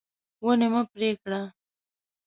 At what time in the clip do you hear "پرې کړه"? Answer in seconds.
0.91-1.41